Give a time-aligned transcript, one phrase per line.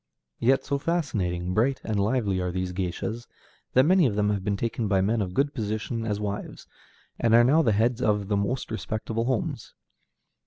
[0.39, 3.27] Yet so fascinating, bright, and lively are these géishas
[3.73, 6.65] that many of them have been taken by men of good position as wives,
[7.19, 9.75] and are now the heads of the most respectable homes.